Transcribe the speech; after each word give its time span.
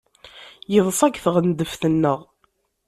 Yeḍsa 0.73 1.07
deg 1.07 1.15
tɣendeft-nneɣ. 1.23 2.19